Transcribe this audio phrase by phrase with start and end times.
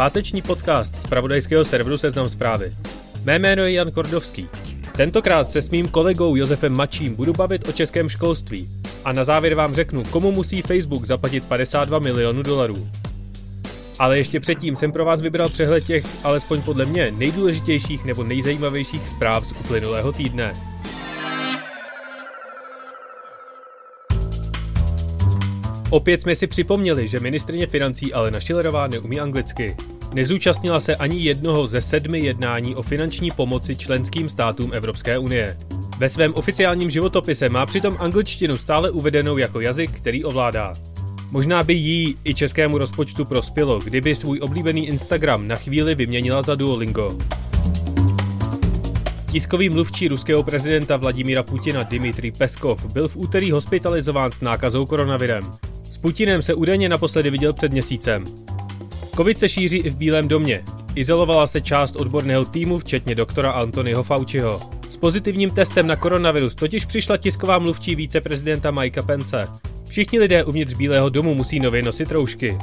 [0.00, 2.74] Páteční podcast z pravodajského serveru Seznam zprávy.
[3.24, 4.48] Mé jméno je Jan Kordovský.
[4.96, 8.68] Tentokrát se s mým kolegou Josefem Mačím budu bavit o českém školství.
[9.04, 12.88] A na závěr vám řeknu, komu musí Facebook zaplatit 52 milionů dolarů.
[13.98, 19.08] Ale ještě předtím jsem pro vás vybral přehled těch, alespoň podle mě, nejdůležitějších nebo nejzajímavějších
[19.08, 20.69] zpráv z uplynulého týdne.
[25.90, 29.76] Opět jsme si připomněli, že ministrině financí Alena Schillerová neumí anglicky.
[30.14, 35.56] Nezúčastnila se ani jednoho ze sedmi jednání o finanční pomoci členským státům Evropské unie.
[35.98, 40.72] Ve svém oficiálním životopise má přitom angličtinu stále uvedenou jako jazyk, který ovládá.
[41.30, 46.54] Možná by jí i českému rozpočtu prospělo, kdyby svůj oblíbený Instagram na chvíli vyměnila za
[46.54, 47.18] Duolingo.
[49.32, 55.69] Tiskový mluvčí ruského prezidenta Vladimíra Putina Dmitrij Peskov byl v úterý hospitalizován s nákazou koronavirem.
[56.00, 58.24] Putinem se údajně naposledy viděl před měsícem.
[59.16, 60.64] Covid se šíří i v Bílém domě.
[60.94, 64.60] Izolovala se část odborného týmu, včetně doktora Antonyho Fauciho.
[64.90, 69.48] S pozitivním testem na koronavirus totiž přišla tisková mluvčí víceprezidenta Mikea Pence.
[69.88, 72.58] Všichni lidé uvnitř Bílého domu musí nově nosit roušky.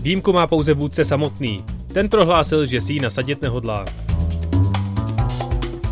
[0.00, 1.64] Výjimku má pouze vůdce samotný.
[1.92, 3.84] Ten prohlásil, že si ji nasadit nehodlá.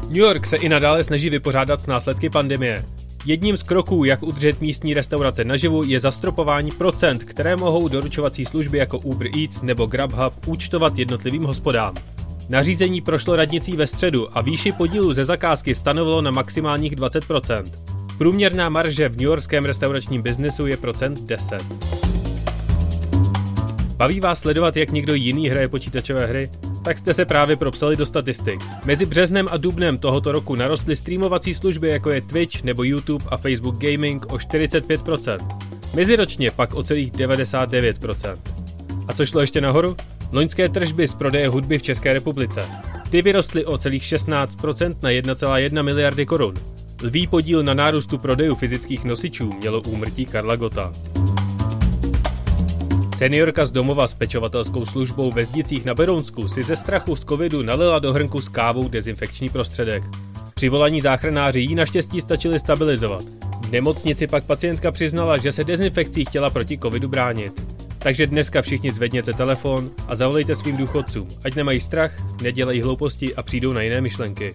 [0.08, 2.84] New York se i nadále snaží vypořádat s následky pandemie.
[3.26, 8.78] Jedním z kroků, jak udržet místní restaurace naživu, je zastropování procent, které mohou doručovací služby
[8.78, 11.94] jako Uber Eats nebo Grubhub účtovat jednotlivým hospodám.
[12.48, 17.64] Nařízení prošlo radnicí ve středu a výši podílu ze zakázky stanovilo na maximálních 20%.
[18.18, 21.62] Průměrná marže v newyorském restauračním biznesu je procent 10.
[23.96, 26.50] Baví vás sledovat, jak někdo jiný hraje počítačové hry?
[26.86, 28.60] Tak jste se právě propsali do statistik.
[28.84, 33.36] Mezi březnem a dubnem tohoto roku narostly streamovací služby jako je Twitch nebo YouTube a
[33.36, 35.38] Facebook Gaming o 45%.
[35.96, 38.36] Meziročně pak o celých 99%.
[39.08, 39.96] A co šlo ještě nahoru?
[40.32, 42.64] Loňské tržby z prodeje hudby v České republice.
[43.10, 46.54] Ty vyrostly o celých 16% na 1,1 miliardy korun.
[47.02, 50.92] Lví podíl na nárůstu prodejů fyzických nosičů mělo úmrtí Karla Gota.
[53.16, 57.62] Seniorka z domova s pečovatelskou službou ve Zdicích na Berounsku si ze strachu z covidu
[57.62, 60.02] nalila do hrnku s kávou dezinfekční prostředek.
[60.54, 63.22] Při volání záchranáři jí naštěstí stačili stabilizovat.
[63.68, 67.76] V nemocnici pak pacientka přiznala, že se dezinfekcí chtěla proti covidu bránit.
[67.98, 72.12] Takže dneska všichni zvedněte telefon a zavolejte svým důchodcům, ať nemají strach,
[72.42, 74.54] nedělají hlouposti a přijdou na jiné myšlenky.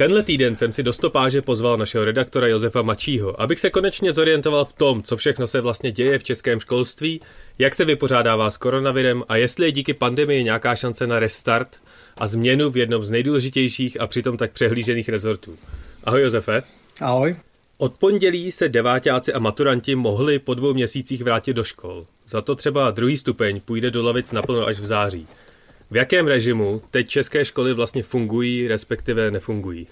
[0.00, 4.64] Tenhle týden jsem si do stopáže pozval našeho redaktora Josefa Mačího, abych se konečně zorientoval
[4.64, 7.20] v tom, co všechno se vlastně děje v českém školství,
[7.58, 11.76] jak se vypořádává s koronavirem a jestli je díky pandemii nějaká šance na restart
[12.18, 15.56] a změnu v jednom z nejdůležitějších a přitom tak přehlížených rezortů.
[16.04, 16.62] Ahoj Josefe.
[17.00, 17.36] Ahoj.
[17.78, 22.06] Od pondělí se devátáci a maturanti mohli po dvou měsících vrátit do škol.
[22.28, 25.26] Za to třeba druhý stupeň půjde do lavic naplno až v září.
[25.90, 29.86] V jakém režimu teď české školy vlastně fungují, respektive nefungují?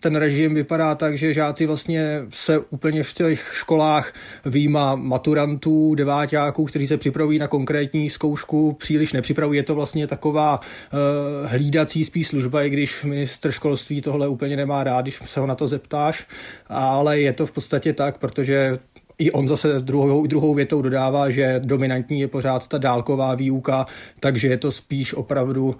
[0.00, 4.12] ten režim vypadá tak, že žáci vlastně se úplně v těch školách
[4.46, 9.56] výjima maturantů, deváťáků, kteří se připravují na konkrétní zkoušku, příliš nepřipravují.
[9.56, 14.84] Je to vlastně taková uh, hlídací spíš služba, i když ministr školství tohle úplně nemá
[14.84, 16.26] rád, když se ho na to zeptáš,
[16.68, 18.76] ale je to v podstatě tak, protože
[19.18, 23.86] i on zase druhou, druhou větou dodává, že dominantní je pořád ta dálková výuka,
[24.20, 25.74] takže je to spíš opravdu uh,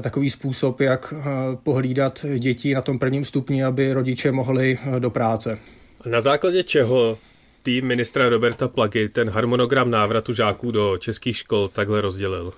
[0.00, 1.24] takový způsob, jak uh,
[1.62, 5.58] pohlídat děti na tom prvním stupni, aby rodiče mohli uh, do práce.
[6.06, 7.18] Na základě čeho
[7.62, 12.52] tým ministra Roberta Plagy ten harmonogram návratu žáků do českých škol takhle rozdělil?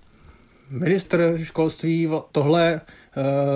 [0.71, 3.04] Ministr školství tohle Eh,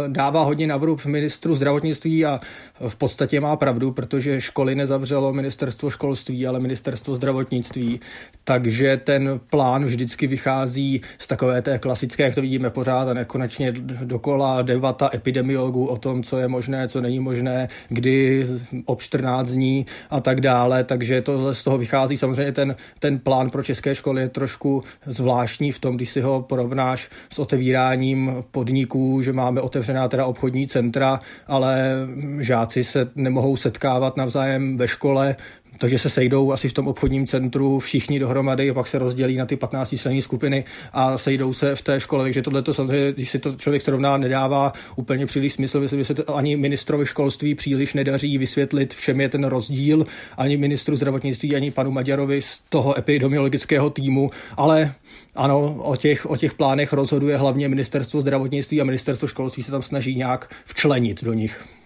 [0.06, 2.40] dává hodně na vrub ministru zdravotnictví a
[2.88, 8.00] v podstatě má pravdu, protože školy nezavřelo ministerstvo školství, ale ministerstvo zdravotnictví.
[8.44, 13.72] Takže ten plán vždycky vychází z takové té klasické, jak to vidíme pořád a nekonečně
[14.05, 18.46] dokola debata epidemiologů o tom, co je možné, co není možné, kdy
[18.84, 20.84] ob 14 dní a tak dále.
[20.84, 22.16] Takže tohle z toho vychází.
[22.16, 26.43] Samozřejmě ten, ten plán pro české školy je trošku zvláštní v tom, když si ho
[26.43, 31.93] porovnáš s otevíráním podniků, že má máme otevřená teda obchodní centra, ale
[32.39, 35.37] žáci se nemohou setkávat navzájem ve škole,
[35.78, 39.56] takže se sejdou asi v tom obchodním centru všichni dohromady, pak se rozdělí na ty
[39.56, 42.25] 15 členní skupiny a sejdou se v té škole.
[42.25, 45.86] Takže tohle to samozřejmě, když si to člověk srovná, nedává úplně příliš smysl.
[45.86, 50.56] Že se to ani ministrovi školství příliš nedaří vysvětlit, v čem je ten rozdíl, ani
[50.56, 54.94] ministru zdravotnictví, ani panu Maďarovi z toho epidemiologického týmu, ale
[55.34, 59.82] ano, o těch, o těch plánech rozhoduje hlavně ministerstvo zdravotnictví a ministerstvo školství se tam
[59.82, 61.77] snaží nějak včlenit do nich.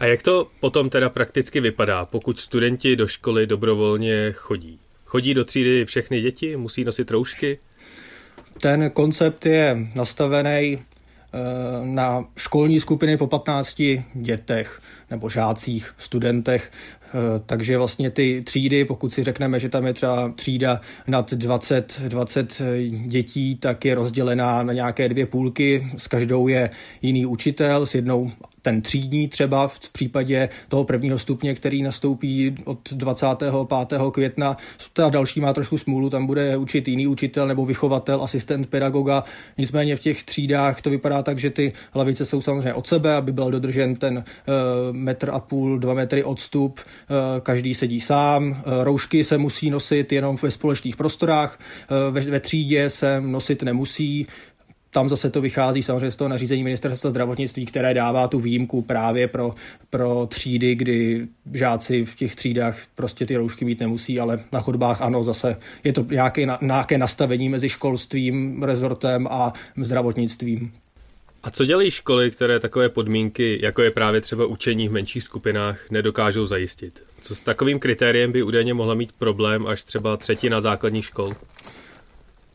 [0.00, 4.78] A jak to potom teda prakticky vypadá, pokud studenti do školy dobrovolně chodí?
[5.04, 7.58] Chodí do třídy všechny děti, musí nosit roušky?
[8.60, 10.78] Ten koncept je nastavený eh,
[11.84, 13.82] na školní skupiny po 15
[14.14, 14.80] dětech
[15.10, 16.72] nebo žácích, studentech.
[17.04, 22.00] Eh, takže vlastně ty třídy, pokud si řekneme, že tam je třeba třída nad 20,
[22.08, 22.62] 20
[23.06, 25.90] dětí, tak je rozdělená na nějaké dvě půlky.
[25.96, 26.70] S každou je
[27.02, 28.30] jiný učitel, s jednou
[28.62, 33.52] ten třídní třeba v případě toho prvního stupně, který nastoupí od 25.
[34.12, 34.56] května.
[34.92, 39.24] Ta další má trošku smůlu, tam bude učit jiný učitel nebo vychovatel, asistent pedagoga.
[39.58, 43.32] Nicméně v těch třídách to vypadá tak, že ty hlavice jsou samozřejmě od sebe, aby
[43.32, 44.24] byl dodržen ten uh,
[44.96, 46.80] metr a půl, dva metry odstup.
[46.80, 48.50] Uh, každý sedí sám.
[48.50, 51.58] Uh, roušky se musí nosit jenom ve společných prostorách.
[52.10, 54.26] Ve, ve třídě se nosit nemusí
[54.90, 59.28] tam zase to vychází samozřejmě z toho nařízení ministerstva zdravotnictví, které dává tu výjimku právě
[59.28, 59.54] pro,
[59.90, 65.02] pro třídy, kdy žáci v těch třídách prostě ty roušky mít nemusí, ale na chodbách
[65.02, 70.72] ano, zase je to nějaké, nějaké nastavení mezi školstvím, rezortem a zdravotnictvím.
[71.42, 75.90] A co dělají školy, které takové podmínky, jako je právě třeba učení v menších skupinách,
[75.90, 77.04] nedokážou zajistit?
[77.20, 81.34] Co s takovým kritériem by údajně mohla mít problém až třeba třetina základních škol?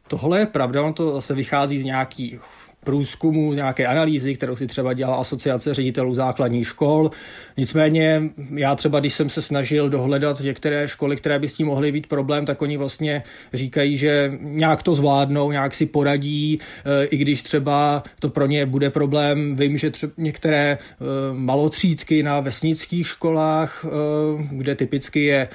[0.08, 2.40] Tohle je pravda, on to zase vychází z nějakých
[2.86, 7.12] průzkumu, nějaké analýzy, kterou si třeba dělala asociace ředitelů základních škol.
[7.58, 8.22] Nicméně
[8.54, 12.08] já třeba, když jsem se snažil dohledat některé školy, které by s tím mohly být
[12.08, 13.24] problém, tak oni vlastně
[13.54, 18.66] říkají, že nějak to zvládnou, nějak si poradí, eh, i když třeba to pro ně
[18.66, 19.56] bude problém.
[19.56, 23.90] Vím, že třeba některé eh, malotřídky na vesnických školách, eh,
[24.52, 25.48] kde typicky je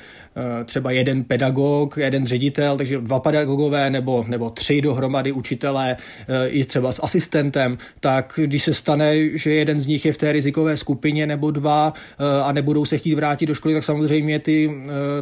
[0.65, 5.97] třeba jeden pedagog, jeden ředitel, takže dva pedagogové nebo, nebo tři dohromady učitelé
[6.29, 10.17] eh, i třeba s asistentem, tak když se stane, že jeden z nich je v
[10.17, 14.39] té rizikové skupině nebo dva eh, a nebudou se chtít vrátit do školy, tak samozřejmě
[14.39, 14.71] ty,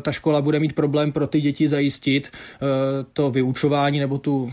[0.02, 2.30] ta škola bude mít problém pro ty děti zajistit
[3.12, 4.50] to vyučování nebo tu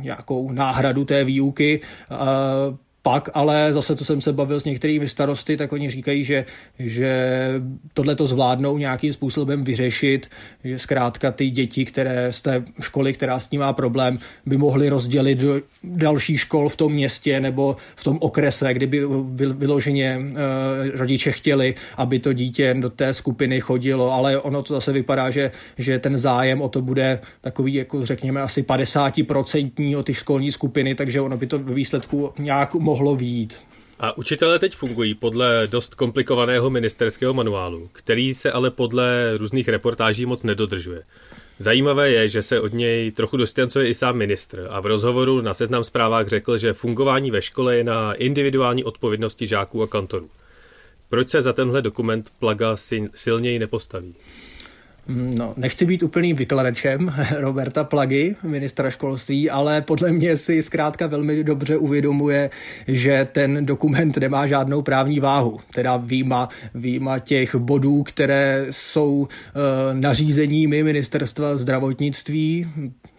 [0.00, 1.80] nějakou náhradu té výuky
[3.06, 6.44] pak ale zase, co jsem se bavil s některými starosty, tak oni říkají, že,
[6.78, 7.10] že
[7.94, 10.30] tohle to zvládnou nějakým způsobem vyřešit,
[10.64, 14.88] že zkrátka ty děti, které z té školy, která s tím má problém, by mohly
[14.88, 19.02] rozdělit do dalších škol v tom městě nebo v tom okrese, kdyby
[19.34, 20.34] vyloženě uh,
[20.94, 25.50] rodiče chtěli, aby to dítě do té skupiny chodilo, ale ono to zase vypadá, že,
[25.78, 30.94] že ten zájem o to bude takový, jako řekněme, asi 50% o ty školní skupiny,
[30.94, 33.58] takže ono by to ve výsledku nějak mohlo mohlo výjít.
[34.00, 40.26] A učitelé teď fungují podle dost komplikovaného ministerského manuálu, který se ale podle různých reportáží
[40.26, 41.02] moc nedodržuje.
[41.58, 45.54] Zajímavé je, že se od něj trochu distancuje i sám ministr a v rozhovoru na
[45.54, 50.30] seznam zprávách řekl, že fungování ve škole je na individuální odpovědnosti žáků a kantorů.
[51.08, 52.76] Proč se za tenhle dokument Plaga
[53.14, 54.14] silněji nepostaví?
[55.08, 61.44] No, nechci být úplným vykladačem Roberta Plagy, ministra školství, ale podle mě si zkrátka velmi
[61.44, 62.50] dobře uvědomuje,
[62.88, 65.60] že ten dokument nemá žádnou právní váhu.
[65.74, 69.26] Teda výjima, výjima těch bodů, které jsou uh,
[69.92, 72.66] nařízeními ministerstva zdravotnictví,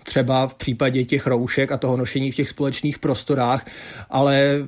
[0.07, 3.65] třeba v případě těch roušek a toho nošení v těch společných prostorách,
[4.09, 4.65] ale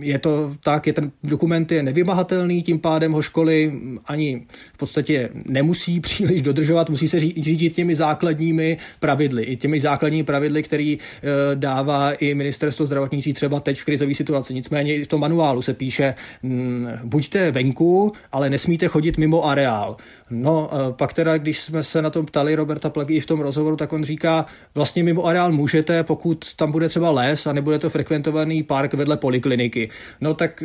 [0.00, 3.72] je to tak, je ten dokument je nevymahatelný, tím pádem ho školy
[4.06, 10.24] ani v podstatě nemusí příliš dodržovat, musí se řídit těmi základními pravidly, i těmi základními
[10.24, 14.54] pravidly, který eh, dává i ministerstvo zdravotnictví třeba teď v krizové situaci.
[14.54, 16.14] Nicméně i v tom manuálu se píše,
[17.04, 19.96] buďte venku, ale nesmíte chodit mimo areál.
[20.30, 23.76] No, eh, pak teda, když jsme se na tom ptali Roberta Plagy v tom rozhovoru,
[23.76, 27.90] tak on říká, vlastně mimo areál můžete, pokud tam bude třeba les a nebude to
[27.90, 29.90] frekventovaný park vedle polikliniky.
[30.20, 30.62] No tak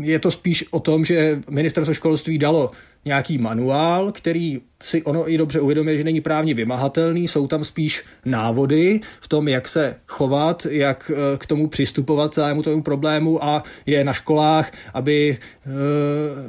[0.00, 2.70] je to spíš o tom, že ministerstvo školství dalo
[3.04, 8.04] nějaký manuál, který si ono i dobře uvědomuje, že není právně vymahatelný, jsou tam spíš
[8.24, 13.62] návody v tom, jak se chovat, jak eh, k tomu přistupovat celému tomu problému a
[13.86, 15.70] je na školách, aby eh,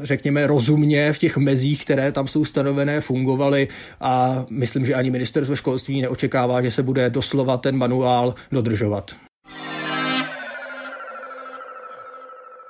[0.02, 3.68] řekněme rozumně v těch mezích, které tam jsou stanovené, fungovaly
[4.02, 9.12] a myslím, že ani ministerstvo školství neočekává, že se bude doslova ten manuál dodržovat.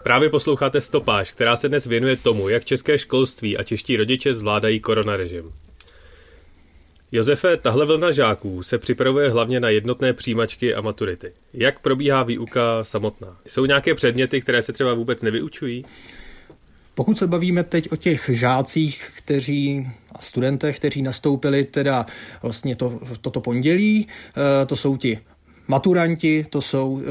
[0.06, 4.80] Právě posloucháte Stopáž, která se dnes věnuje tomu, jak české školství a čeští rodiče zvládají
[4.80, 5.52] koronarežim.
[7.12, 11.32] Josefe, tahle vlna žáků se připravuje hlavně na jednotné přijímačky a maturity.
[11.54, 13.38] Jak probíhá výuka samotná?
[13.48, 15.86] Jsou nějaké předměty, které se třeba vůbec nevyučují?
[16.96, 22.06] Pokud se bavíme teď o těch žácích, kteří a studentech, kteří nastoupili teda
[22.42, 24.08] vlastně to, toto pondělí,
[24.38, 25.20] eh, to jsou ti
[25.68, 27.02] maturanti, to jsou uh,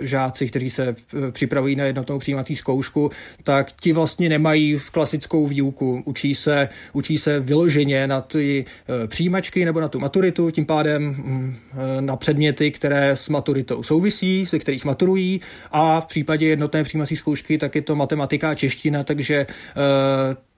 [0.00, 3.10] žáci, kteří se uh, připravují na jednotnou přijímací zkoušku,
[3.42, 6.02] tak ti vlastně nemají klasickou výuku.
[6.04, 11.08] Učí se, učí se vyloženě na ty uh, přijímačky nebo na tu maturitu, tím pádem
[11.08, 11.56] um,
[12.00, 15.40] na předměty, které s maturitou souvisí, se kterých maturují
[15.72, 19.46] a v případě jednotné přijímací zkoušky tak je to matematika a čeština, takže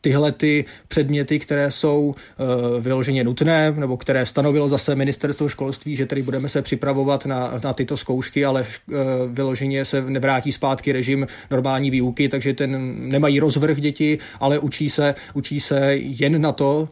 [0.00, 6.06] tyhle ty předměty, které jsou uh, vyloženě nutné, nebo které stanovilo zase ministerstvo školství, že
[6.06, 11.26] tady budeme se připravovat na, na tyto zkoušky, ale uh, vyloženě se nevrátí zpátky režim
[11.50, 16.88] normální výuky, takže ten nemají rozvrh děti, ale učí se, učí se jen na to,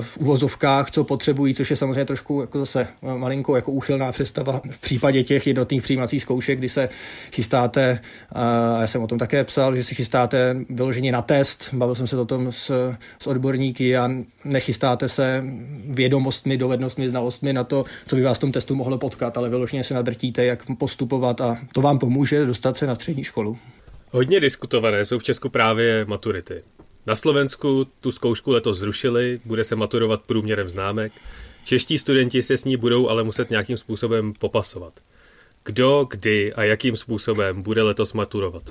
[0.00, 4.80] v uvozovkách, co potřebují, což je samozřejmě trošku jako zase malinko jako úchylná představa v
[4.80, 6.88] případě těch jednotných přijímacích zkoušek, kdy se
[7.32, 8.00] chystáte,
[8.32, 12.06] a já jsem o tom také psal, že si chystáte vyloženě na test, bavil jsem
[12.06, 14.10] se o tom s, s odborníky a
[14.44, 15.44] nechystáte se
[15.86, 19.84] vědomostmi, dovednostmi, znalostmi na to, co by vás v tom testu mohlo potkat, ale vyloženě
[19.84, 23.58] se nadrtíte, jak postupovat a to vám pomůže dostat se na střední školu.
[24.10, 26.62] Hodně diskutované jsou v Česku právě maturity.
[27.06, 31.12] Na Slovensku tu zkoušku letos zrušili, bude se maturovat průměrem známek.
[31.64, 34.92] Čeští studenti se s ní budou ale muset nějakým způsobem popasovat.
[35.64, 38.62] Kdo, kdy a jakým způsobem bude letos maturovat?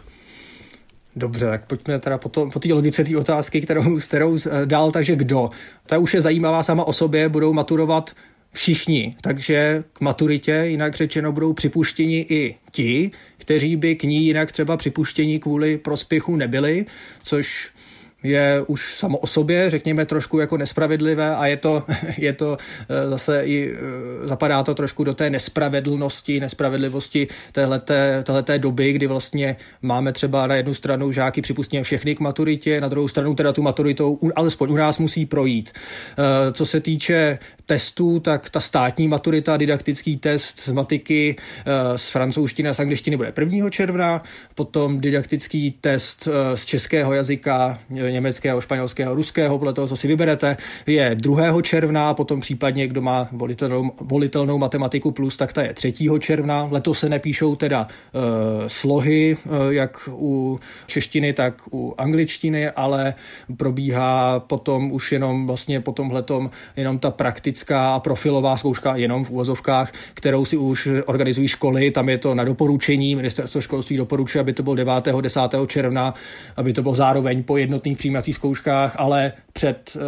[1.15, 5.15] Dobře, tak pojďme teda po, to, po té logice té otázky, kterou, kterou dál, takže
[5.15, 5.49] kdo.
[5.85, 8.15] Ta už je zajímavá sama o sobě, budou maturovat
[8.53, 14.51] všichni, takže k maturitě, jinak řečeno, budou připuštěni i ti, kteří by k ní jinak
[14.51, 16.85] třeba připuštěni kvůli prospěchu nebyli,
[17.23, 17.71] což
[18.23, 21.83] je už samo o sobě, řekněme, trošku jako nespravedlivé a je to,
[22.17, 22.57] je to
[22.89, 29.07] eh, zase i eh, zapadá to trošku do té nespravedlnosti, nespravedlivosti téhleté, téhleté doby, kdy
[29.07, 33.53] vlastně máme třeba na jednu stranu žáky připustně všechny k maturitě, na druhou stranu teda
[33.53, 35.71] tu maturitou alespoň u nás musí projít.
[35.71, 41.35] Eh, co se týče testů, tak ta státní maturita, didaktický test z matiky
[41.95, 43.69] z francouzštiny a z angličtiny bude 1.
[43.69, 44.23] června,
[44.55, 47.79] potom didaktický test z českého jazyka
[48.13, 51.61] německého, španělského, ruského, podle toho, co si vyberete, je 2.
[51.61, 55.93] června, potom případně, kdo má volitelnou, volitelnou matematiku plus, tak ta je 3.
[56.19, 56.67] června.
[56.71, 58.21] Letos se nepíšou teda uh,
[58.67, 63.13] slohy, uh, jak u češtiny, tak u angličtiny, ale
[63.57, 69.29] probíhá potom už jenom vlastně po tomhletom jenom ta praktická a profilová zkouška, jenom v
[69.29, 74.53] úvozovkách, kterou si už organizují školy, tam je to na doporučení, ministerstvo školství doporučuje, aby
[74.53, 74.93] to bylo 9.
[75.21, 75.39] 10.
[75.67, 76.13] června,
[76.55, 80.01] aby to bylo zároveň po jednotných přijímacích zkouškách, ale před uh,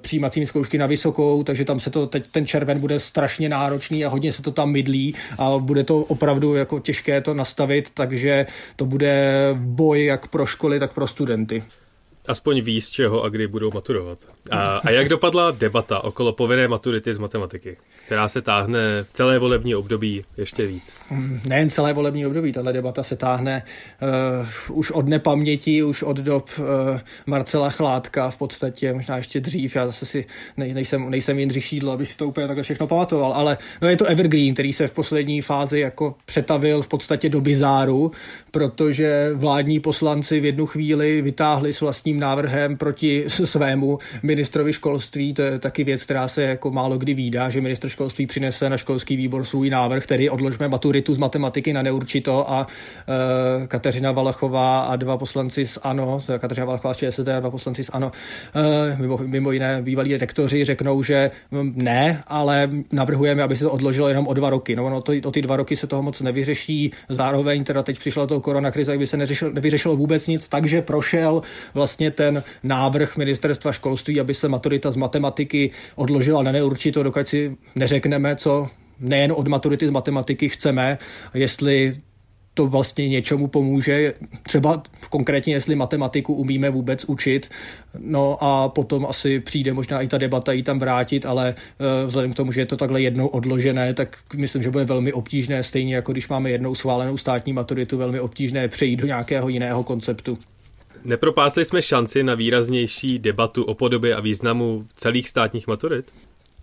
[0.00, 4.08] přijímacími zkoušky na vysokou, takže tam se to teď ten červen bude strašně náročný a
[4.08, 8.84] hodně se to tam mydlí a bude to opravdu jako těžké to nastavit, takže to
[8.84, 11.62] bude boj jak pro školy, tak pro studenty
[12.30, 14.18] aspoň ví, z čeho a kdy budou maturovat.
[14.50, 19.74] A, a jak dopadla debata okolo povinné maturity z matematiky, která se táhne celé volební
[19.74, 20.92] období ještě víc?
[21.10, 23.62] Mm, nejen celé volební období, tahle debata se táhne
[24.68, 26.64] uh, už od nepaměti, už od dob uh,
[27.26, 31.92] Marcela Chládka v podstatě, možná ještě dřív, já zase si nej, nejsem, nejsem Jindřich Šídlo,
[31.92, 34.94] aby si to úplně takhle všechno pamatoval, ale no je to Evergreen, který se v
[34.94, 38.12] poslední fázi jako přetavil v podstatě do bizáru,
[38.50, 45.34] protože vládní poslanci v jednu chvíli vytáhli s vlastním návrhem proti svému ministrovi školství.
[45.34, 48.76] To je taky věc, která se jako málo kdy výdá, že ministr školství přinese na
[48.76, 52.66] školský výbor svůj návrh, tedy odložme maturitu z matematiky na neurčito a
[53.62, 57.84] e, Kateřina Valachová a dva poslanci z ANO, Kateřina Valachová z ČSSD a dva poslanci
[57.84, 58.12] z ANO,
[58.54, 61.30] e, mimo, mimo jiné bývalí rektoři, řeknou, že
[61.74, 64.76] ne, ale navrhujeme, aby se to odložilo jenom o dva roky.
[64.76, 66.90] No, no to, o ty dva roky se toho moc nevyřeší.
[67.08, 71.42] Zároveň teda teď přišla toho koronakrize, aby se neřešil, nevyřešilo vůbec nic, takže prošel
[71.74, 77.56] vlastně ten návrh ministerstva školství, aby se maturita z matematiky odložila na neurčito, dokud si
[77.74, 78.68] neřekneme, co
[79.00, 80.98] nejen od maturity z matematiky chceme,
[81.34, 82.00] jestli
[82.54, 87.48] to vlastně něčemu pomůže, třeba konkrétně, jestli matematiku umíme vůbec učit,
[87.98, 92.32] no a potom asi přijde možná i ta debata ji tam vrátit, ale uh, vzhledem
[92.32, 95.94] k tomu, že je to takhle jednou odložené, tak myslím, že bude velmi obtížné, stejně
[95.94, 100.38] jako když máme jednou schválenou státní maturitu, velmi obtížné přejít do nějakého jiného konceptu.
[101.04, 106.12] Nepropásli jsme šanci na výraznější debatu o podobě a významu celých státních maturit?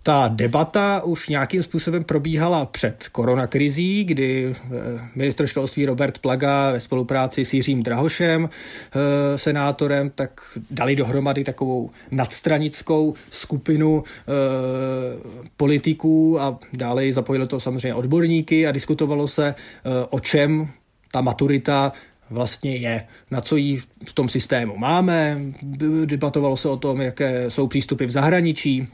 [0.08, 4.70] ta debata už nějakým způsobem probíhala před koronakrizí, kdy eh,
[5.14, 10.40] ministr školství Robert Plaga ve spolupráci s Jiřím Drahošem, eh, senátorem, tak
[10.70, 14.32] dali dohromady takovou nadstranickou skupinu eh,
[15.56, 19.54] politiků a dále zapojili to samozřejmě odborníky a diskutovalo se,
[20.10, 20.68] o čem
[21.12, 21.92] ta maturita
[22.30, 25.40] vlastně je, na co jí v tom systému máme.
[26.04, 28.88] Debatovalo se o tom, jaké jsou přístupy v zahraničí.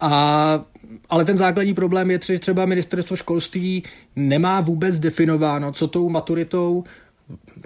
[0.00, 0.64] A,
[1.08, 3.82] ale ten základní problém je, že třeba ministerstvo školství
[4.16, 6.84] nemá vůbec definováno, co tou maturitou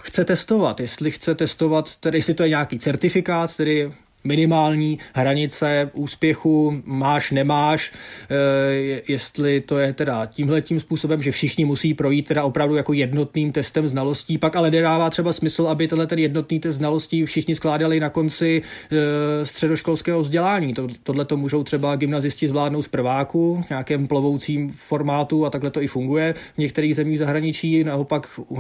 [0.03, 0.81] chce testovat.
[0.81, 3.93] Jestli chce testovat, tedy jestli to je nějaký certifikát, tedy
[4.25, 7.93] minimální hranice úspěchu máš, nemáš,
[8.31, 12.93] eh, jestli to je teda tímhle tím způsobem, že všichni musí projít teda opravdu jako
[12.93, 17.55] jednotným testem znalostí, pak ale nedává třeba smysl, aby tenhle ten jednotný test znalostí všichni
[17.55, 20.75] skládali na konci eh, středoškolského vzdělání.
[20.75, 25.71] To, tohle to můžou třeba gymnazisti zvládnout z prváku, v nějakém plovoucím formátu a takhle
[25.71, 26.35] to i funguje.
[26.55, 28.59] V některých zemích zahraničí naopak uh,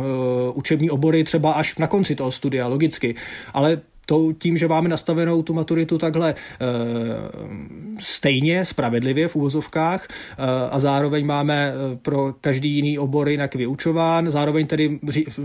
[0.55, 3.15] učební obory třeba až na konci toho studia, logicky.
[3.53, 6.35] Ale to, tím, že máme nastavenou tu maturitu takhle e,
[7.99, 14.31] stejně, spravedlivě v úvozovkách e, a zároveň máme eh, pro každý jiný obor jinak vyučován,
[14.31, 14.99] zároveň tedy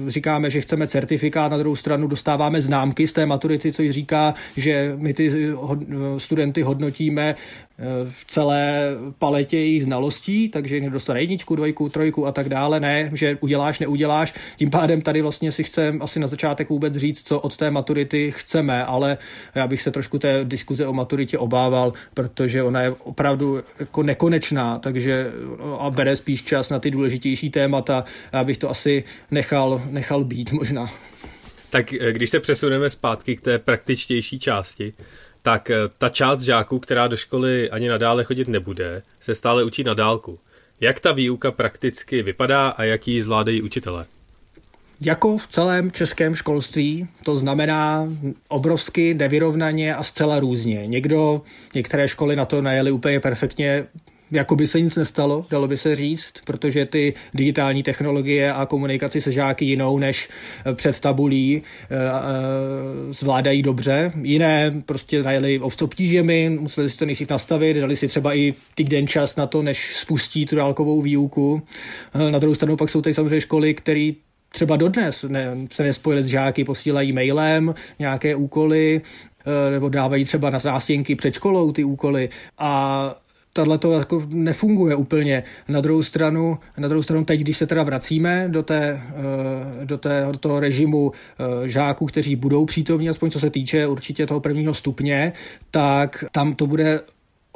[0.07, 4.93] říkáme, že chceme certifikát, na druhou stranu dostáváme známky z té maturity, což říká, že
[4.97, 5.53] my ty
[6.17, 7.35] studenty hodnotíme
[8.09, 8.83] v celé
[9.19, 14.33] paletě jejich znalostí, že nedostane jedničku, dvojku, trojku a tak dále, ne, že uděláš, neuděláš.
[14.55, 18.31] Tím pádem tady vlastně si chcem asi na začátek vůbec říct, co od té maturity
[18.31, 19.17] chceme, ale
[19.55, 24.79] já bych se trošku té diskuze o maturitě obával, protože ona je opravdu jako nekonečná,
[24.79, 25.31] takže
[25.79, 28.03] a bere spíš čas na ty důležitější témata.
[28.33, 30.91] Já bych to asi nechal, nechal být možná.
[31.69, 34.93] Tak eh, když se přesuneme zpátky k té praktičtější části,
[35.41, 39.84] tak eh, ta část žáků, která do školy ani nadále chodit nebude, se stále učí
[39.84, 40.39] na dálku.
[40.81, 44.05] Jak ta výuka prakticky vypadá a jak ji zvládají učitelé?
[45.01, 48.10] Jako v celém českém školství, to znamená
[48.48, 50.88] obrovsky nevyrovnaně a zcela různě.
[50.88, 51.41] Někdo,
[51.75, 53.88] některé školy na to najeli úplně perfektně,
[54.31, 59.22] jako by se nic nestalo, dalo by se říct, protože ty digitální technologie a komunikaci
[59.22, 60.29] se žáky jinou než
[60.65, 64.11] eh, před tabulí eh, eh, zvládají dobře.
[64.22, 69.35] Jiné prostě najeli obtížemi, museli si to nejdřív nastavit, dali si třeba i týden čas
[69.35, 71.61] na to, než spustí tu dálkovou výuku.
[72.29, 74.11] Na druhou stranu pak jsou tady samozřejmě školy, které
[74.51, 79.01] třeba dodnes ne, se nespojili s žáky, posílají mailem nějaké úkoly,
[79.70, 83.15] nebo dávají třeba na zástěnky před školou ty úkoly a
[83.53, 85.44] tohle to jako nefunguje úplně.
[85.68, 89.01] Na druhou stranu, na druhou stranu teď, když se teda vracíme do, té,
[89.81, 93.88] eh, do, té, do toho režimu eh, žáků, kteří budou přítomní, aspoň co se týče
[93.88, 95.33] určitě toho prvního stupně,
[95.72, 97.00] tak tam to bude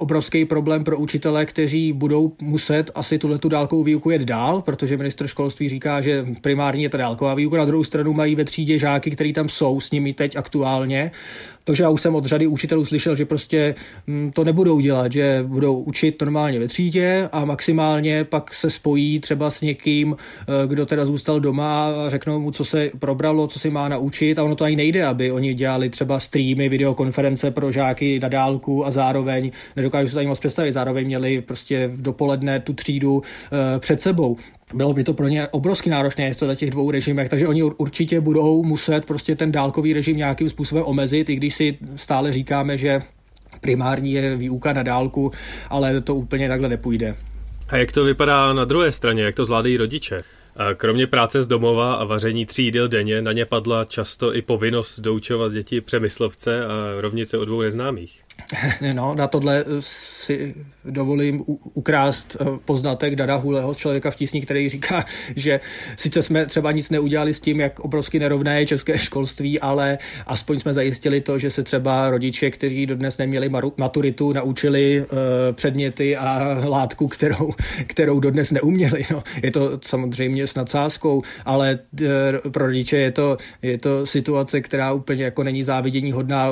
[0.03, 4.97] obrovský problém pro učitele, kteří budou muset asi tuhle tu dálkovou výuku jet dál, protože
[4.97, 8.79] ministr školství říká, že primárně je ta dálková výuka, na druhou stranu mají ve třídě
[8.79, 11.11] žáky, kteří tam jsou s nimi teď aktuálně.
[11.63, 13.75] Takže já už jsem od řady učitelů slyšel, že prostě
[14.07, 19.19] mm, to nebudou dělat, že budou učit normálně ve třídě a maximálně pak se spojí
[19.19, 23.59] třeba s někým, eh, kdo teda zůstal doma a řeknou mu, co se probralo, co
[23.59, 24.39] si má naučit.
[24.39, 28.85] A ono to ani nejde, aby oni dělali třeba streamy, videokonference pro žáky na dálku
[28.85, 29.51] a zároveň,
[29.93, 34.37] nedokážu se tady moc představit, zároveň měli prostě dopoledne tu třídu eh, před sebou
[34.73, 38.21] bylo by to pro ně obrovsky náročné to za těch dvou režimech, takže oni určitě
[38.21, 43.01] budou muset prostě ten dálkový režim nějakým způsobem omezit, i když si stále říkáme, že
[43.61, 45.31] primární je výuka na dálku,
[45.69, 47.15] ale to úplně takhle nepůjde.
[47.69, 50.21] A jak to vypadá na druhé straně, jak to zvládají rodiče?
[50.77, 54.99] Kromě práce z domova a vaření tří jídel denně na ně padla často i povinnost
[54.99, 58.23] doučovat děti přemyslovce a rovnice o dvou neznámých.
[58.93, 61.43] No, na tohle si dovolím
[61.73, 65.59] ukrást eh, poznatek Dada Huleho, člověka v tísni, který říká, že
[65.97, 70.59] sice jsme třeba nic neudělali s tím, jak obrovsky nerovné je české školství, ale aspoň
[70.59, 75.17] jsme zajistili to, že se třeba rodiče, kteří dodnes neměli maturitu, naučili uh,
[75.51, 77.53] předměty a látku, kterou,
[77.87, 79.05] kterou dodnes neuměli.
[79.11, 81.79] No, je to samozřejmě s nadsázkou, ale
[82.51, 86.49] pro rodiče je to, je to situace, která úplně jako není závidění hodná.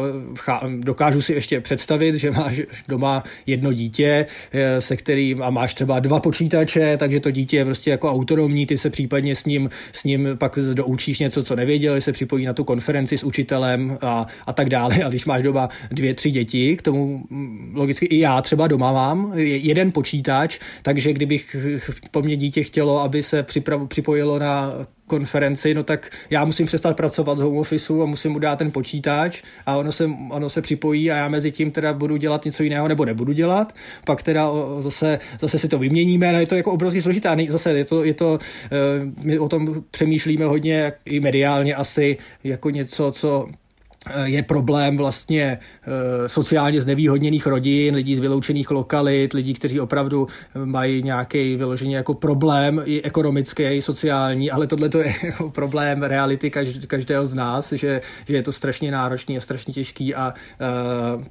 [0.80, 6.00] Dokážu si ještě představit, že máš doma jedno dítě, eh, se kterým a máš třeba
[6.00, 10.04] dva počítače, takže to dítě je prostě jako autonomní, ty se případně s ním, s
[10.04, 14.54] ním pak doučíš něco, co nevěděl, se připojí na tu konferenci s učitelem a, a
[14.54, 15.04] tak dále.
[15.04, 18.92] A když máš doma dvě, tři děti, k tomu mm, logicky i já třeba doma
[18.92, 21.56] mám jeden počítač, takže kdybych
[22.12, 23.46] po mně dítě chtělo, aby se
[23.88, 24.74] připojilo na
[25.12, 28.72] konferenci, no tak já musím přestat pracovat z home officeu a musím mu dát ten
[28.72, 32.64] počítač a ono se, ono se připojí a já mezi tím teda budu dělat něco
[32.64, 34.48] jiného nebo nebudu dělat, pak teda
[34.80, 38.04] zase, zase si to vyměníme, no je to jako obrovský složité a zase je to,
[38.04, 38.70] je to, eh,
[39.24, 43.48] my o tom přemýšlíme hodně i mediálně asi jako něco, co
[44.24, 50.28] je problém vlastně eh, sociálně znevýhodněných rodin, lidí z vyloučených lokalit, lidí, kteří opravdu
[50.66, 56.04] mají nějaký vyložený jako problém i ekonomický, i sociální, ale tohle to je jako problém
[56.04, 56.52] reality
[56.88, 60.34] každého z nás, že, že je to strašně náročný a strašně těžký a
[61.14, 61.24] uh,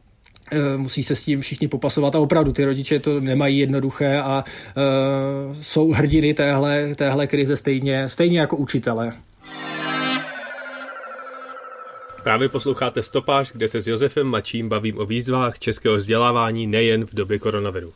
[0.76, 4.44] musí se s tím všichni popasovat a opravdu ty rodiče to nemají jednoduché a
[4.76, 9.12] uh, jsou hrdiny téhle, téhle krize stejně, stejně jako učitele.
[12.22, 17.14] Právě posloucháte Stopáž, kde se s Josefem Mačím bavím o výzvách českého vzdělávání nejen v
[17.14, 17.92] době koronaviru.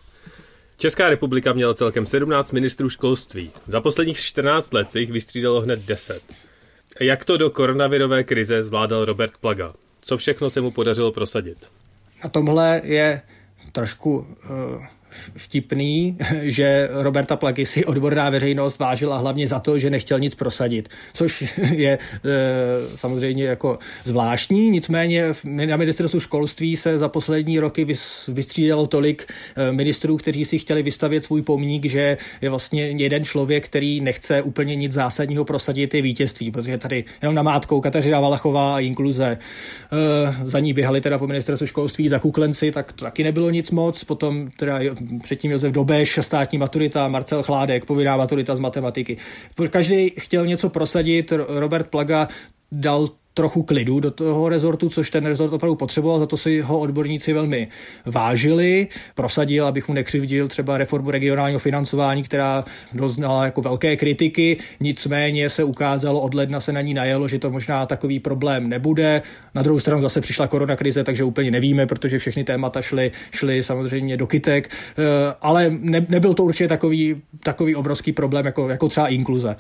[0.77, 3.51] Česká republika měla celkem 17 ministrů školství.
[3.67, 6.23] Za posledních 14 let se jich vystřídalo hned 10.
[7.01, 9.75] Jak to do koronavirové krize zvládal Robert Plaga?
[10.01, 11.59] Co všechno se mu podařilo prosadit?
[12.23, 13.23] A tomhle je
[13.73, 14.85] trošku uh
[15.37, 20.89] vtipný, že Roberta Plaky si odborná veřejnost vážila hlavně za to, že nechtěl nic prosadit,
[21.15, 21.99] což je e,
[22.97, 27.87] samozřejmě jako zvláštní, nicméně na ministerstvu školství se za poslední roky
[28.29, 33.65] vystřídalo tolik e, ministrů, kteří si chtěli vystavět svůj pomník, že je vlastně jeden člověk,
[33.65, 38.81] který nechce úplně nic zásadního prosadit, je vítězství, protože tady jenom namátkou Kateřina Valachová a
[38.81, 39.27] inkluze.
[39.27, 39.39] E,
[40.45, 44.05] za ní běhali teda po ministerstvu školství za kuklenci, tak to taky nebylo nic moc,
[44.05, 44.81] potom teda
[45.23, 49.17] předtím Josef Dobeš, státní maturita, Marcel Chládek, povinná maturita z matematiky.
[49.71, 52.29] Každý chtěl něco prosadit, Robert Plaga
[52.73, 56.79] dal trochu klidu do toho rezortu, což ten rezort opravdu potřeboval, za to si ho
[56.79, 57.69] odborníci velmi
[58.07, 58.89] vážili.
[59.15, 65.65] Prosadil, abych mu nekřivdil třeba reformu regionálního financování, která doznala jako velké kritiky, nicméně se
[65.65, 69.23] ukázalo, od ledna se na ní najelo, že to možná takový problém nebude.
[69.55, 73.63] Na druhou stranu zase přišla korona krize, takže úplně nevíme, protože všechny témata šly, šly
[73.63, 75.03] samozřejmě do kytek, eh,
[75.41, 79.57] ale ne, nebyl to určitě takový, takový obrovský problém jako, jako třeba inkluze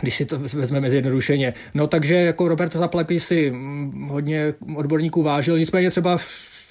[0.00, 1.54] když si to vezmeme zjednodušeně.
[1.74, 6.18] No takže jako Robert Zaplaky si mm, hodně odborníků vážil, nicméně třeba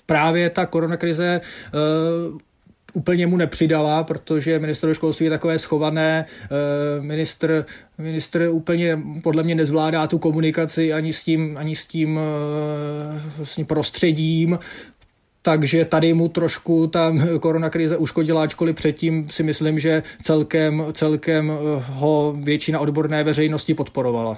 [0.05, 1.41] právě ta koronakrize
[1.73, 2.37] uh,
[2.93, 6.25] úplně mu nepřidala, protože minister školství je takové schované,
[6.97, 7.65] uh, ministr,
[7.97, 12.19] ministr úplně podle mě nezvládá tu komunikaci ani s tím, ani s tím
[13.37, 14.59] vlastně prostředím,
[15.41, 21.83] takže tady mu trošku ta koronakrize uškodila, ačkoliv předtím si myslím, že celkem, celkem eh,
[21.87, 24.37] ho většina odborné veřejnosti podporovala.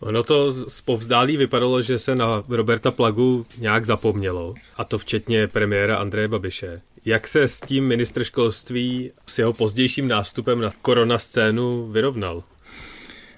[0.00, 5.96] Ono to povzdálí vypadalo, že se na Roberta Plagu nějak zapomnělo, a to včetně premiéra
[5.96, 6.80] Andreje Babiše.
[7.04, 12.42] Jak se s tím ministr školství s jeho pozdějším nástupem na korona scénu vyrovnal?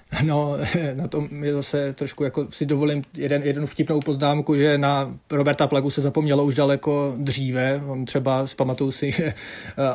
[0.23, 0.57] No,
[0.93, 5.67] na tom je zase trošku jako si dovolím jeden, jednu vtipnou poznámku, že na Roberta
[5.67, 7.81] Plagu se zapomnělo už daleko dříve.
[7.87, 9.33] On třeba pamatuju si, že eh,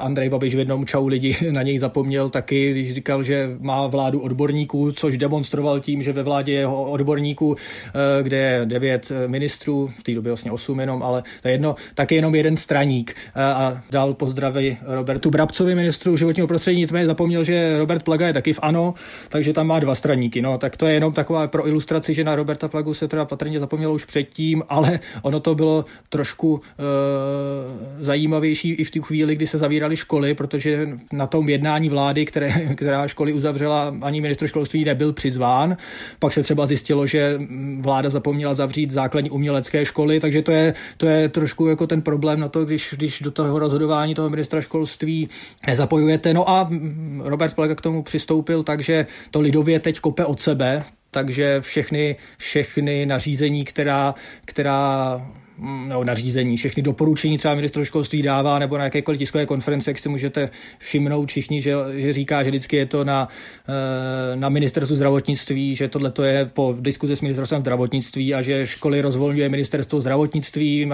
[0.01, 4.21] Andrej Babiš v jednom čau lidi na něj zapomněl taky, když říkal, že má vládu
[4.21, 9.91] odborníků, což demonstroval tím, že ve vládě jeho odborníků, eh, kde je devět eh, ministrů,
[9.99, 13.15] v té době vlastně osm jenom, ale to je jedno, tak je jenom jeden straník.
[13.35, 18.53] A dal pozdravy Robertu Brabcovi, ministru životního prostředí, nicméně zapomněl, že Robert Plaga je taky
[18.53, 18.95] v ANO,
[19.29, 20.43] takže tam má dva straníky.
[20.43, 23.61] No, tak to je jenom taková pro ilustraci, že na Roberta Plagu se teda patrně
[23.61, 29.47] zapomnělo už předtím, ale ono to bylo trošku e, zajímavější i v tu chvíli, kdy
[29.47, 34.85] se zavíraly školy, protože na tom jednání vlády, které, která školy uzavřela, ani ministr školství
[34.85, 35.77] nebyl přizván.
[36.19, 37.41] Pak se třeba zjistilo, že
[37.81, 42.41] vláda zapomněla zavřít základní umělecké školy, takže to je, to je trošku jako ten problém
[42.41, 45.29] na to, když, když do toho rozhodování toho ministra školství
[45.67, 46.35] nezapojujete.
[46.35, 46.71] No a
[47.19, 52.17] Robert Plaga k tomu přistoupil, takže to lidově teď teď kope od sebe, takže všechny,
[52.39, 55.21] všechny nařízení, která, která
[55.59, 60.09] nebo nařízení, všechny doporučení třeba ministr školství dává, nebo na jakékoliv tiskové konference, jak si
[60.09, 63.29] můžete všimnout všichni, že, že říká, že vždycky je to na,
[63.69, 69.01] eh, na ministerstvu zdravotnictví, že tohle je po diskuzi s ministerstvem zdravotnictví a že školy
[69.01, 70.87] rozvolňuje ministerstvo zdravotnictví,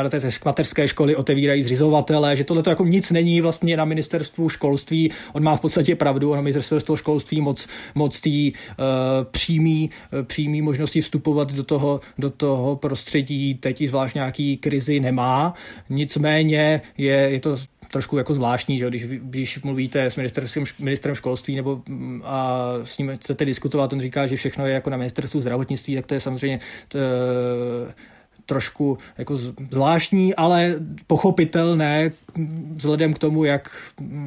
[0.44, 5.10] mateřské školy otevírají zřizovatele, že tohle jako nic není vlastně na ministerstvu školství.
[5.32, 8.86] On má v podstatě pravdu, ono ministerstvo školství moc, moc tý uh,
[9.30, 15.54] přímý, uh, přímý možnosti vstupovat do toho, do toho prostředí, teď zvlášť nějaký krizi nemá.
[15.88, 17.56] Nicméně je, je to
[17.90, 22.98] trošku jako zvláštní, že když, když mluvíte s ministerským, ministrem školství nebo mm, a s
[22.98, 26.20] ním chcete diskutovat, on říká, že všechno je jako na ministerstvu zdravotnictví, tak to je
[26.20, 26.98] samozřejmě to,
[28.50, 29.36] trošku jako
[29.70, 30.74] zvláštní, ale
[31.06, 32.10] pochopitelné
[32.74, 33.70] vzhledem k tomu, jak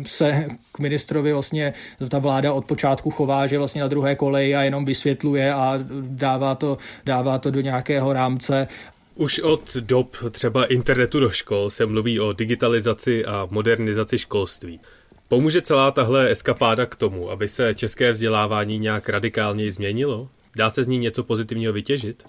[0.06, 1.74] se k ministrovi vlastně
[2.10, 6.56] ta vláda od počátku chová, že vlastně na druhé koleji a jenom vysvětluje a dává
[6.56, 8.68] to, dává to do nějakého rámce
[9.16, 14.80] už od dob třeba internetu do škol se mluví o digitalizaci a modernizaci školství.
[15.28, 20.30] Pomůže celá tahle eskapáda k tomu, aby se české vzdělávání nějak radikálně změnilo?
[20.56, 22.24] Dá se z ní něco pozitivního vytěžit?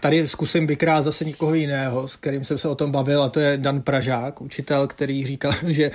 [0.00, 3.40] Tady zkusím vykrát zase někoho jiného, s kterým jsem se o tom bavil, a to
[3.40, 5.90] je Dan Pražák, učitel, který říkal, že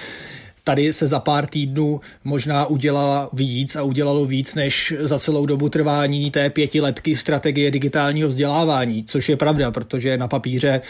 [0.69, 5.69] tady se za pár týdnů možná udělala víc a udělalo víc, než za celou dobu
[5.69, 10.81] trvání té pětiletky strategie digitálního vzdělávání, což je pravda, protože na papíře,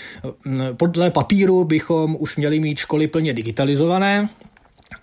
[0.77, 4.29] podle papíru bychom už měli mít školy plně digitalizované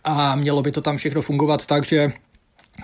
[0.05, 2.13] a mělo by to tam všechno fungovat tak, že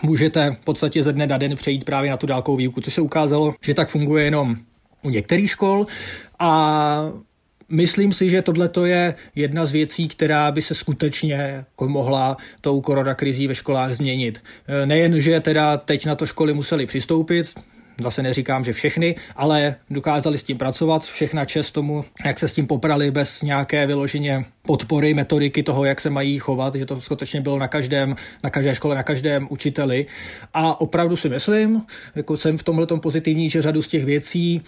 [0.03, 3.01] můžete v podstatě ze dne na den přejít právě na tu dálkovou výuku, což se
[3.01, 4.57] ukázalo, že tak funguje jenom
[5.03, 5.87] u některých škol.
[6.39, 7.13] A
[7.75, 12.81] Myslím si, že tohle je jedna z věcí, která by se skutečně jako mohla tou
[12.81, 14.43] koronakrizí ve školách změnit.
[14.69, 17.47] E, nejen, že teda teď na to školy museli přistoupit,
[18.03, 22.53] zase neříkám, že všechny, ale dokázali s tím pracovat, všechna čest tomu, jak se s
[22.53, 27.41] tím poprali bez nějaké vyloženě podpory, metodiky toho, jak se mají chovat, že to skutečně
[27.41, 30.07] bylo na každém, na každé škole, na každém učiteli.
[30.55, 31.83] A opravdu si myslím,
[32.15, 34.63] jako jsem v tomhle pozitivní, že řadu z těch věcí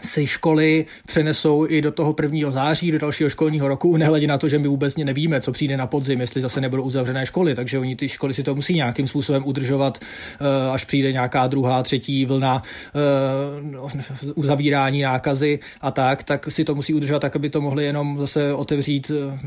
[0.00, 2.50] si školy přenesou i do toho 1.
[2.50, 5.86] září, do dalšího školního roku, nehledě na to, že my vůbec nevíme, co přijde na
[5.86, 9.42] podzim, jestli zase nebudou uzavřené školy, takže oni ty školy si to musí nějakým způsobem
[9.46, 12.62] udržovat, eh, až přijde nějaká druhá, třetí vlna
[12.94, 18.18] eh, uzavírání nákazy a tak, tak si to musí udržovat tak, aby to mohli jenom
[18.18, 19.38] zase otevřít, eh,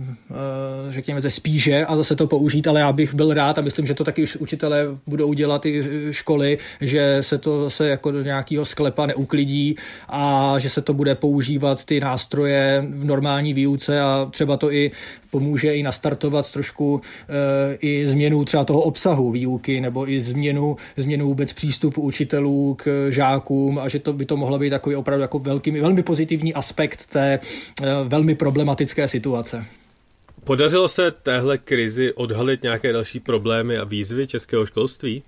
[0.89, 3.93] řekněme, ze spíže a zase to použít, ale já bych byl rád a myslím, že
[3.93, 8.65] to taky už učitelé budou dělat i školy, že se to zase jako do nějakého
[8.65, 9.75] sklepa neuklidí
[10.09, 14.91] a že se to bude používat ty nástroje v normální výuce a třeba to i
[15.31, 21.25] pomůže i nastartovat trošku e, i změnu třeba toho obsahu výuky nebo i změnu, změnu
[21.25, 25.39] vůbec přístupu učitelů k žákům a že to by to mohlo být takový opravdu jako
[25.39, 27.39] velký, velmi pozitivní aspekt té e,
[28.03, 29.65] velmi problematické situace.
[30.43, 35.23] Podařilo se téhle krizi odhalit nějaké další problémy a výzvy českého školství?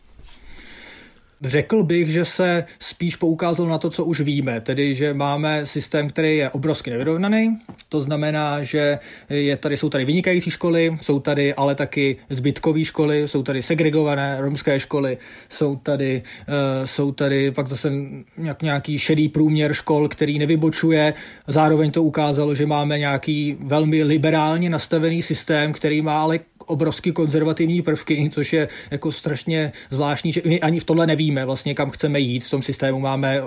[1.41, 6.09] Řekl bych, že se spíš poukázalo na to, co už víme, tedy že máme systém,
[6.09, 7.57] který je obrovsky nevyrovnaný.
[7.89, 13.27] To znamená, že je tady, jsou tady vynikající školy, jsou tady ale taky zbytkové školy,
[13.27, 15.17] jsou tady segregované romské školy,
[15.49, 17.91] jsou tady, uh, jsou tady pak zase
[18.37, 21.13] nějak, nějaký šedý průměr škol, který nevybočuje.
[21.47, 27.81] Zároveň to ukázalo, že máme nějaký velmi liberálně nastavený systém, který má ale obrovsky konzervativní
[27.81, 32.19] prvky, což je jako strašně zvláštní, že my ani v tohle nevíme vlastně, kam chceme
[32.19, 32.43] jít.
[32.43, 33.41] V tom systému máme,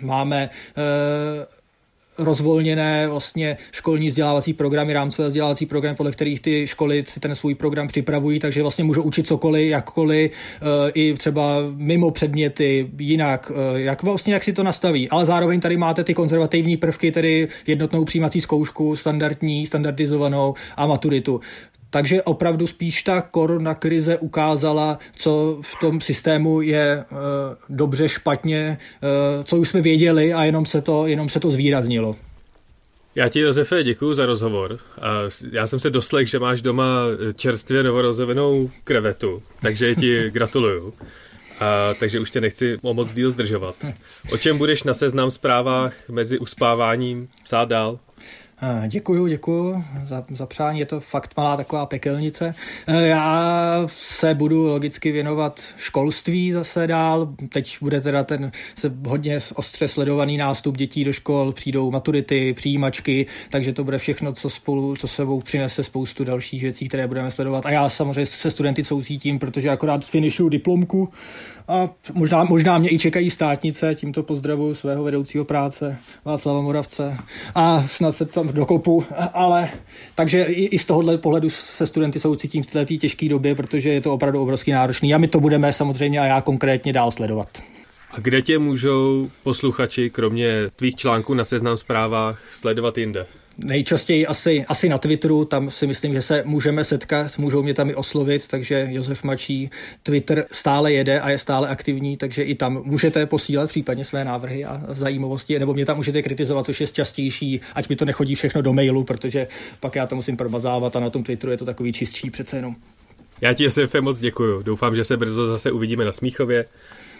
[0.00, 7.20] máme uh, rozvolněné vlastně školní vzdělávací programy, rámcové vzdělávací programy, podle kterých ty školy si
[7.20, 12.90] ten svůj program připravují, takže vlastně můžou učit cokoliv, jakkoliv, uh, i třeba mimo předměty,
[12.98, 15.08] jinak, uh, jak vlastně jak si to nastaví.
[15.08, 21.40] Ale zároveň tady máte ty konzervativní prvky, tedy jednotnou přijímací zkoušku, standardní, standardizovanou a maturitu.
[21.96, 27.04] Takže opravdu spíš ta korona krize ukázala, co v tom systému je e,
[27.68, 32.16] dobře, špatně, e, co už jsme věděli a jenom se to, jenom se to zvýraznilo.
[33.14, 34.78] Já ti, Josefe, děkuji za rozhovor.
[35.52, 36.86] Já jsem se doslech, že máš doma
[37.36, 40.94] čerstvě novorozevenou krevetu, takže ti gratuluju.
[41.60, 43.76] A, takže už tě nechci o moc díl zdržovat.
[44.32, 47.98] O čem budeš na seznam zprávách mezi uspáváním psát dál?
[48.88, 52.54] Děkuju, děkuju za, za přání, je to fakt malá taková pekelnice.
[52.86, 57.28] E, já se budu logicky věnovat školství zase dál.
[57.48, 63.26] Teď bude teda ten se hodně ostře sledovaný nástup dětí do škol, přijdou maturity, přijímačky,
[63.50, 67.66] takže to bude všechno, co spolu, co sebou přinese spoustu dalších věcí, které budeme sledovat.
[67.66, 71.08] A já samozřejmě se studenty soucítím, protože akorát finišu diplomku
[71.68, 77.16] a možná, možná mě i čekají státnice, tímto pozdravu svého vedoucího práce Václava Moravce
[77.54, 79.68] a snad se tam dokopu, ale
[80.14, 84.00] takže i, i z tohohle pohledu se studenty soucítím v této těžké době, protože je
[84.00, 87.48] to opravdu obrovský náročný a my to budeme samozřejmě a já konkrétně dál sledovat.
[88.10, 93.26] A kde tě můžou posluchači, kromě tvých článků na seznam zprávách, sledovat jinde?
[93.64, 97.90] Nejčastěji asi, asi na Twitteru, tam si myslím, že se můžeme setkat, můžou mě tam
[97.90, 99.70] i oslovit, takže Josef Mačí
[100.02, 104.64] Twitter stále jede a je stále aktivní, takže i tam můžete posílat případně své návrhy
[104.64, 108.62] a zajímavosti, nebo mě tam můžete kritizovat, což je častější, ať mi to nechodí všechno
[108.62, 109.46] do mailu, protože
[109.80, 112.76] pak já to musím promazávat a na tom Twitteru je to takový čistší přece jenom.
[113.40, 114.62] Já ti Josefe moc děkuju.
[114.62, 116.64] Doufám, že se brzo zase uvidíme na Smíchově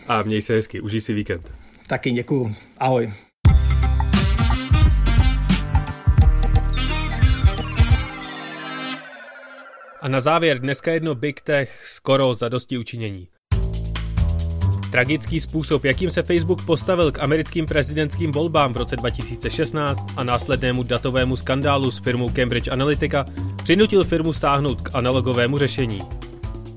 [0.08, 1.52] a měj se hezky, užij si víkend.
[1.86, 2.54] Taky děkuju.
[2.78, 3.12] Ahoj.
[10.06, 13.28] A na závěr dneska jedno Big Tech skoro za dosti učinění.
[14.90, 20.82] Tragický způsob, jakým se Facebook postavil k americkým prezidentským volbám v roce 2016 a následnému
[20.82, 23.24] datovému skandálu s firmou Cambridge Analytica,
[23.62, 26.00] přinutil firmu sáhnout k analogovému řešení.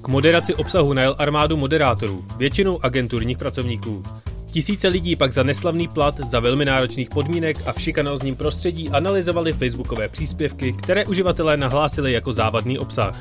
[0.01, 4.03] K moderaci obsahu najel armádu moderátorů, většinou agenturních pracovníků.
[4.51, 9.53] Tisíce lidí pak za neslavný plat, za velmi náročných podmínek a v šikanózním prostředí analyzovali
[9.53, 13.15] facebookové příspěvky, které uživatelé nahlásili jako závadný obsah.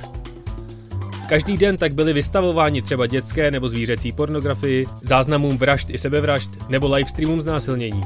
[1.28, 6.88] Každý den tak byli vystavováni třeba dětské nebo zvířecí pornografii, záznamům vražd i sebevražd nebo
[6.88, 8.02] livestreamům znásilnění.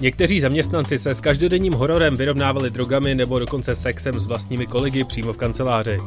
[0.00, 5.32] Někteří zaměstnanci se s každodenním hororem vyrovnávali drogami nebo dokonce sexem s vlastními kolegy přímo
[5.32, 5.98] v kanceláři.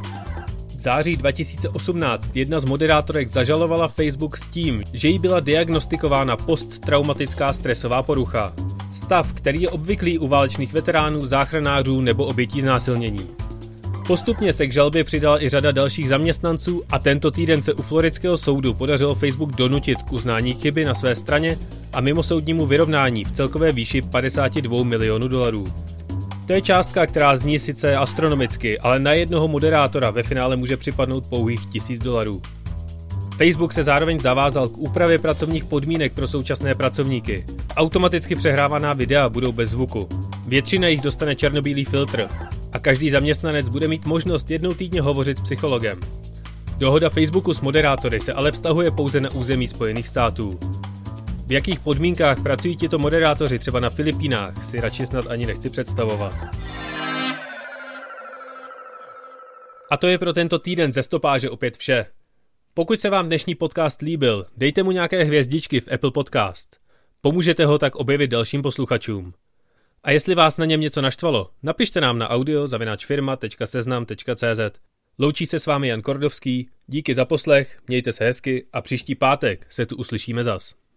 [0.78, 7.52] V září 2018 jedna z moderátorek zažalovala Facebook s tím, že jí byla diagnostikována posttraumatická
[7.52, 8.52] stresová porucha.
[8.94, 13.26] Stav, který je obvyklý u válečných veteránů, záchranářů nebo obětí znásilnění.
[14.06, 18.38] Postupně se k žalbě přidala i řada dalších zaměstnanců a tento týden se u floridského
[18.38, 21.58] soudu podařilo Facebook donutit k uznání chyby na své straně
[21.92, 25.64] a mimosoudnímu vyrovnání v celkové výši 52 milionů dolarů.
[26.48, 31.26] To je částka, která zní sice astronomicky, ale na jednoho moderátora ve finále může připadnout
[31.26, 32.42] pouhých tisíc dolarů.
[33.36, 37.46] Facebook se zároveň zavázal k úpravě pracovních podmínek pro současné pracovníky.
[37.76, 40.08] Automaticky přehrávaná videa budou bez zvuku.
[40.46, 42.28] Většina jich dostane černobílý filtr
[42.72, 46.00] a každý zaměstnanec bude mít možnost jednou týdně hovořit s psychologem.
[46.78, 50.58] Dohoda Facebooku s moderátory se ale vztahuje pouze na území Spojených států.
[51.48, 56.34] V jakých podmínkách pracují tito moderátoři třeba na Filipínách, si radši snad ani nechci představovat.
[59.90, 62.06] A to je pro tento týden ze stopáže opět vše.
[62.74, 66.76] Pokud se vám dnešní podcast líbil, dejte mu nějaké hvězdičky v Apple Podcast.
[67.20, 69.34] Pomůžete ho tak objevit dalším posluchačům.
[70.02, 74.60] A jestli vás na něm něco naštvalo, napište nám na audio zavináčfirma.seznam.cz.
[75.18, 79.66] Loučí se s vámi Jan Kordovský, díky za poslech, mějte se hezky a příští pátek
[79.70, 80.87] se tu uslyšíme zas.